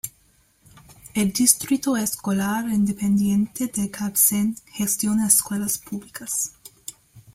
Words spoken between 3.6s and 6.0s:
de Gadsden gestiona escuelas